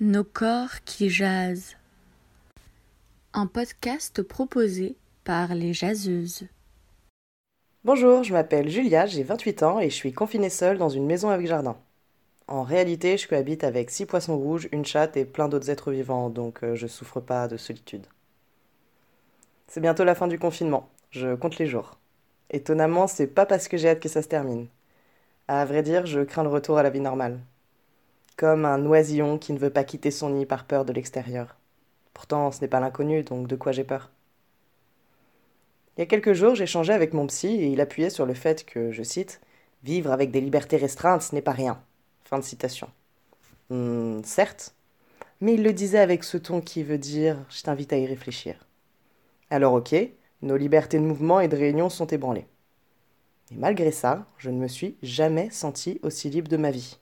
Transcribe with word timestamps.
Nos 0.00 0.24
corps 0.24 0.82
qui 0.84 1.08
jasent. 1.08 1.76
Un 3.32 3.46
podcast 3.46 4.22
proposé 4.22 4.96
par 5.22 5.54
les 5.54 5.72
jaseuses. 5.72 6.48
Bonjour, 7.84 8.24
je 8.24 8.32
m'appelle 8.32 8.68
Julia, 8.68 9.06
j'ai 9.06 9.22
28 9.22 9.62
ans 9.62 9.78
et 9.78 9.90
je 9.90 9.94
suis 9.94 10.12
confinée 10.12 10.50
seule 10.50 10.78
dans 10.78 10.88
une 10.88 11.06
maison 11.06 11.28
avec 11.30 11.46
jardin. 11.46 11.76
En 12.48 12.64
réalité, 12.64 13.16
je 13.16 13.28
cohabite 13.28 13.62
avec 13.62 13.88
six 13.88 14.04
poissons 14.04 14.36
rouges, 14.36 14.68
une 14.72 14.84
chatte 14.84 15.16
et 15.16 15.24
plein 15.24 15.48
d'autres 15.48 15.70
êtres 15.70 15.92
vivants, 15.92 16.28
donc 16.28 16.64
euh, 16.64 16.74
je 16.74 16.88
souffre 16.88 17.20
pas 17.20 17.46
de 17.46 17.56
solitude. 17.56 18.08
C'est 19.68 19.80
bientôt 19.80 20.02
la 20.02 20.16
fin 20.16 20.26
du 20.26 20.40
confinement, 20.40 20.90
je 21.12 21.36
compte 21.36 21.58
les 21.58 21.66
jours. 21.66 21.98
Étonnamment, 22.50 23.06
c'est 23.06 23.28
pas 23.28 23.46
parce 23.46 23.68
que 23.68 23.76
j'ai 23.76 23.90
hâte 23.90 24.00
que 24.00 24.08
ça 24.08 24.22
se 24.22 24.28
termine. 24.28 24.66
À 25.46 25.64
vrai 25.64 25.84
dire, 25.84 26.04
je 26.04 26.20
crains 26.22 26.42
le 26.42 26.48
retour 26.48 26.78
à 26.78 26.82
la 26.82 26.90
vie 26.90 26.98
normale. 26.98 27.38
Comme 28.36 28.64
un 28.64 28.84
oisillon 28.86 29.38
qui 29.38 29.52
ne 29.52 29.58
veut 29.58 29.70
pas 29.70 29.84
quitter 29.84 30.10
son 30.10 30.30
nid 30.30 30.46
par 30.46 30.64
peur 30.64 30.84
de 30.84 30.92
l'extérieur. 30.92 31.56
Pourtant, 32.12 32.50
ce 32.50 32.60
n'est 32.60 32.68
pas 32.68 32.80
l'inconnu, 32.80 33.22
donc 33.22 33.46
de 33.46 33.56
quoi 33.56 33.72
j'ai 33.72 33.84
peur 33.84 34.10
Il 35.96 36.00
y 36.00 36.02
a 36.02 36.06
quelques 36.06 36.32
jours, 36.32 36.54
j'échangeais 36.54 36.92
avec 36.92 37.12
mon 37.12 37.26
psy 37.26 37.48
et 37.48 37.66
il 37.66 37.80
appuyait 37.80 38.10
sur 38.10 38.26
le 38.26 38.34
fait 38.34 38.64
que, 38.64 38.90
je 38.90 39.02
cite, 39.02 39.40
Vivre 39.84 40.12
avec 40.12 40.30
des 40.30 40.40
libertés 40.40 40.78
restreintes, 40.78 41.22
ce 41.22 41.34
n'est 41.34 41.42
pas 41.42 41.52
rien. 41.52 41.78
Fin 42.24 42.38
de 42.38 42.44
citation. 42.44 42.88
Hmm, 43.68 44.22
certes, 44.24 44.74
mais 45.40 45.54
il 45.54 45.62
le 45.62 45.74
disait 45.74 45.98
avec 45.98 46.24
ce 46.24 46.38
ton 46.38 46.60
qui 46.62 46.82
veut 46.82 46.98
dire 46.98 47.36
Je 47.50 47.62
t'invite 47.62 47.92
à 47.92 47.98
y 47.98 48.06
réfléchir. 48.06 48.66
Alors 49.50 49.74
ok, 49.74 49.94
nos 50.42 50.56
libertés 50.56 50.98
de 50.98 51.04
mouvement 51.04 51.40
et 51.40 51.48
de 51.48 51.56
réunion 51.56 51.90
sont 51.90 52.06
ébranlées. 52.06 52.46
Et 53.52 53.56
malgré 53.56 53.92
ça, 53.92 54.26
je 54.38 54.50
ne 54.50 54.58
me 54.58 54.68
suis 54.68 54.96
jamais 55.02 55.50
senti 55.50 56.00
aussi 56.02 56.30
libre 56.30 56.48
de 56.48 56.56
ma 56.56 56.70
vie. 56.70 56.98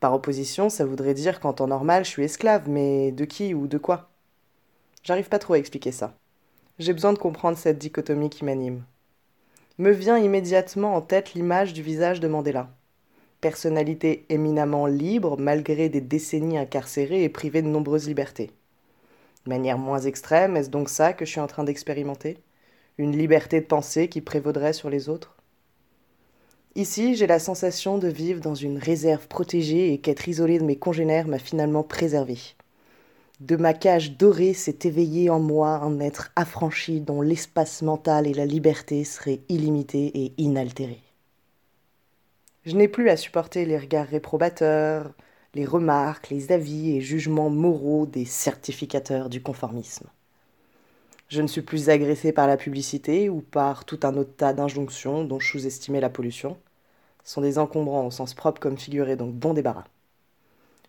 Par 0.00 0.14
opposition, 0.14 0.68
ça 0.68 0.84
voudrait 0.84 1.14
dire 1.14 1.40
qu'en 1.40 1.52
temps 1.52 1.66
normal, 1.66 2.04
je 2.04 2.10
suis 2.10 2.24
esclave, 2.24 2.68
mais 2.68 3.12
de 3.12 3.24
qui 3.24 3.54
ou 3.54 3.66
de 3.66 3.78
quoi? 3.78 4.10
J'arrive 5.02 5.28
pas 5.28 5.38
trop 5.38 5.54
à 5.54 5.58
expliquer 5.58 5.92
ça. 5.92 6.14
J'ai 6.78 6.92
besoin 6.92 7.12
de 7.12 7.18
comprendre 7.18 7.56
cette 7.56 7.78
dichotomie 7.78 8.30
qui 8.30 8.44
m'anime. 8.44 8.82
Me 9.78 9.90
vient 9.90 10.18
immédiatement 10.18 10.94
en 10.94 11.00
tête 11.00 11.34
l'image 11.34 11.72
du 11.72 11.82
visage 11.82 12.20
de 12.20 12.28
Mandela 12.28 12.70
personnalité 13.40 14.26
éminemment 14.28 14.86
libre 14.86 15.36
malgré 15.38 15.88
des 15.88 16.00
décennies 16.00 16.58
incarcérées 16.58 17.22
et 17.22 17.28
privée 17.28 17.62
de 17.62 17.68
nombreuses 17.68 18.08
libertés. 18.08 18.50
De 19.44 19.50
manière 19.50 19.78
moins 19.78 20.00
extrême, 20.00 20.56
est-ce 20.56 20.70
donc 20.70 20.88
ça 20.88 21.12
que 21.12 21.24
je 21.24 21.30
suis 21.30 21.40
en 21.40 21.46
train 21.46 21.62
d'expérimenter? 21.62 22.38
Une 22.98 23.16
liberté 23.16 23.60
de 23.60 23.66
pensée 23.66 24.08
qui 24.08 24.20
prévaudrait 24.20 24.72
sur 24.72 24.90
les 24.90 25.08
autres? 25.08 25.35
Ici, 26.76 27.14
j'ai 27.14 27.26
la 27.26 27.38
sensation 27.38 27.96
de 27.96 28.06
vivre 28.06 28.42
dans 28.42 28.54
une 28.54 28.76
réserve 28.76 29.28
protégée 29.28 29.94
et 29.94 29.98
qu'être 29.98 30.28
isolé 30.28 30.58
de 30.58 30.64
mes 30.64 30.76
congénères 30.76 31.26
m'a 31.26 31.38
finalement 31.38 31.82
préservé. 31.82 32.36
De 33.40 33.56
ma 33.56 33.72
cage 33.72 34.18
dorée 34.18 34.52
s'est 34.52 34.80
éveillé 34.84 35.30
en 35.30 35.40
moi 35.40 35.70
un 35.76 35.98
être 36.00 36.32
affranchi 36.36 37.00
dont 37.00 37.22
l'espace 37.22 37.80
mental 37.80 38.26
et 38.26 38.34
la 38.34 38.44
liberté 38.44 39.04
seraient 39.04 39.40
illimités 39.48 40.12
et 40.22 40.34
inaltérés. 40.36 41.00
Je 42.66 42.76
n'ai 42.76 42.88
plus 42.88 43.08
à 43.08 43.16
supporter 43.16 43.64
les 43.64 43.78
regards 43.78 44.08
réprobateurs, 44.08 45.14
les 45.54 45.64
remarques, 45.64 46.28
les 46.28 46.52
avis 46.52 46.94
et 46.94 47.00
jugements 47.00 47.48
moraux 47.48 48.04
des 48.04 48.26
certificateurs 48.26 49.30
du 49.30 49.40
conformisme. 49.40 50.08
Je 51.28 51.40
ne 51.40 51.46
suis 51.46 51.62
plus 51.62 51.88
agressé 51.88 52.32
par 52.32 52.46
la 52.46 52.58
publicité 52.58 53.30
ou 53.30 53.40
par 53.40 53.86
tout 53.86 54.00
un 54.02 54.14
autre 54.18 54.36
tas 54.36 54.52
d'injonctions 54.52 55.24
dont 55.24 55.40
je 55.40 55.48
sous-estimais 55.48 56.00
la 56.00 56.10
pollution. 56.10 56.58
Sont 57.26 57.40
des 57.40 57.58
encombrants 57.58 58.06
au 58.06 58.12
sens 58.12 58.34
propre 58.34 58.60
comme 58.60 58.78
figuré, 58.78 59.16
donc 59.16 59.34
bon 59.34 59.52
débarras. 59.52 59.84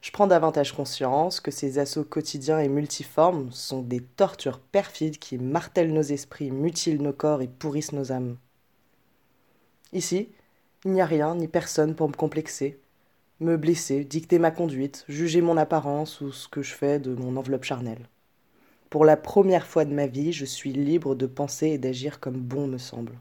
Je 0.02 0.12
prends 0.12 0.28
davantage 0.28 0.72
conscience 0.72 1.40
que 1.40 1.50
ces 1.50 1.80
assauts 1.80 2.04
quotidiens 2.04 2.60
et 2.60 2.68
multiformes 2.68 3.52
sont 3.52 3.82
des 3.82 4.02
tortures 4.02 4.60
perfides 4.60 5.18
qui 5.18 5.40
martèlent 5.40 5.92
nos 5.92 6.04
esprits, 6.04 6.52
mutilent 6.52 7.02
nos 7.02 7.12
corps 7.12 7.42
et 7.42 7.48
pourrissent 7.48 7.92
nos 7.92 8.12
âmes. 8.12 8.38
Ici, 9.94 10.30
il 10.86 10.92
n'y 10.92 11.02
a 11.02 11.08
rien 11.08 11.34
ni 11.34 11.48
personne 11.48 11.96
pour 11.96 12.08
me 12.08 12.14
complexer, 12.14 12.80
me 13.40 13.58
blesser, 13.58 14.04
dicter 14.04 14.38
ma 14.38 14.52
conduite, 14.52 15.06
juger 15.10 15.42
mon 15.42 15.58
apparence 15.58 16.22
ou 16.22 16.32
ce 16.32 16.48
que 16.48 16.62
je 16.62 16.76
fais 16.76 17.00
de 17.00 17.16
mon 17.16 17.36
enveloppe 17.36 17.64
charnelle. 17.64 18.08
Pour 18.92 19.06
la 19.06 19.18
première 19.18 19.66
fois 19.66 19.86
de 19.86 19.94
ma 19.94 20.06
vie, 20.06 20.34
je 20.34 20.46
suis 20.46 20.72
libre 20.72 21.16
de 21.16 21.26
penser 21.26 21.70
et 21.70 21.78
d'agir 21.80 22.20
comme 22.20 22.38
bon 22.38 22.68
me 22.68 22.78
semble. 22.78 23.20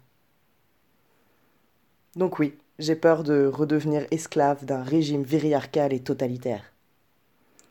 Donc 2.14 2.38
oui, 2.38 2.54
j'ai 2.78 2.96
peur 2.96 3.22
de 3.22 3.46
redevenir 3.46 4.06
esclave 4.10 4.64
d'un 4.64 4.82
régime 4.82 5.22
viriarcal 5.22 5.92
et 5.92 6.00
totalitaire. 6.00 6.72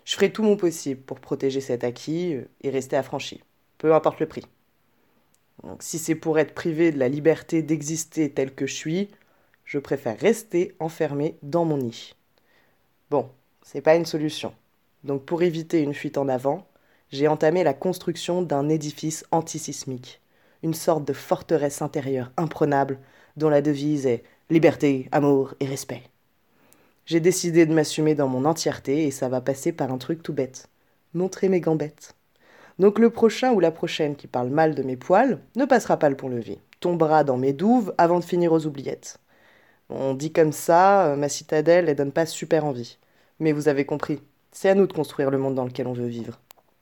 Je 0.04 0.16
ferai 0.16 0.32
tout 0.32 0.44
mon 0.44 0.58
possible 0.58 1.02
pour 1.02 1.20
protéger 1.20 1.62
cet 1.62 1.84
acquis 1.84 2.38
et 2.62 2.70
rester 2.70 2.96
affranchi, 2.96 3.42
peu 3.78 3.94
importe 3.94 4.20
le 4.20 4.28
prix. 4.28 4.46
Donc, 5.64 5.82
si 5.82 5.98
c'est 5.98 6.16
pour 6.16 6.38
être 6.38 6.54
privé 6.54 6.92
de 6.92 7.00
la 7.00 7.10
liberté 7.10 7.62
d'exister 7.62 8.30
tel 8.30 8.54
que 8.54 8.68
je 8.68 8.76
suis, 8.76 9.10
je 9.64 9.80
préfère 9.80 10.20
rester 10.20 10.76
enfermé 10.80 11.38
dans 11.42 11.66
mon 11.66 11.78
nid. 11.78 12.16
Bon, 13.10 13.30
c'est 13.64 13.82
pas 13.82 13.96
une 13.96 14.06
solution. 14.06 14.54
Donc 15.04 15.24
pour 15.26 15.44
éviter 15.44 15.82
une 15.82 15.94
fuite 15.94 16.18
en 16.18 16.28
avant, 16.28 16.68
j'ai 17.12 17.28
entamé 17.28 17.64
la 17.64 17.74
construction 17.74 18.42
d'un 18.42 18.70
édifice 18.70 19.26
antisismique, 19.32 20.22
une 20.64 20.74
sorte 20.74 21.06
de 21.06 21.14
forteresse 21.14 21.82
intérieure 21.82 22.32
imprenable 22.38 23.00
dont 23.38 23.50
la 23.50 23.62
devise 23.62 24.06
est 24.06 24.24
liberté, 24.50 25.10
amour 25.12 25.56
et 25.60 25.66
respect. 25.66 26.04
J'ai 27.06 27.20
décidé 27.20 27.66
de 27.66 27.74
m'assumer 27.74 28.14
dans 28.14 28.28
mon 28.28 28.46
entièreté 28.46 29.08
et 29.08 29.12
ça 29.12 29.28
va 29.28 29.42
passer 29.42 29.72
par 29.72 29.92
un 29.92 29.98
truc 29.98 30.22
tout 30.22 30.34
bête. 30.34 30.70
Montrer 31.14 31.50
mes 31.50 31.62
gambettes. 31.62 32.16
Donc 32.78 33.00
le 33.00 33.10
prochain 33.10 33.54
ou 33.54 33.60
la 33.60 33.72
prochaine 33.72 34.16
qui 34.16 34.28
parle 34.28 34.50
mal 34.50 34.76
de 34.76 34.84
mes 34.84 34.98
poils 34.98 35.40
ne 35.56 35.66
passera 35.66 35.98
pas 35.98 36.10
le 36.10 36.18
pont-levis, 36.18 36.60
tombera 36.80 37.24
dans 37.24 37.38
mes 37.38 37.54
douves 37.54 37.94
avant 37.98 38.20
de 38.20 38.26
finir 38.26 38.52
aux 38.52 38.66
oubliettes. 38.68 39.18
On 39.90 40.14
dit 40.14 40.32
comme 40.32 40.52
ça, 40.52 41.08
euh, 41.08 41.16
ma 41.16 41.30
citadelle, 41.30 41.90
elle 41.90 41.96
donne 41.96 42.12
pas 42.12 42.26
super 42.26 42.66
envie. 42.66 42.98
Mais 43.40 43.52
vous 43.52 43.68
avez 43.68 43.86
compris, 43.86 44.20
c'est 44.52 44.70
à 44.70 44.76
nous 44.76 44.88
de 44.88 44.94
construire 44.94 45.32
le 45.32 45.38
monde 45.38 45.56
dans 45.56 45.66
lequel 45.66 45.88
on 45.88 45.94
veut 45.94 46.08
vivre. 46.08 46.40